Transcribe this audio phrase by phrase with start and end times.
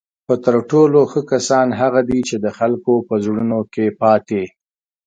[0.25, 4.43] خو تر ټولو ښه کسان هغه دي چی د خلکو په زړونو کې پاتې